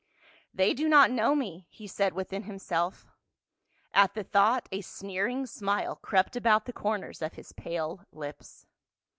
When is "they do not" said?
0.51-1.11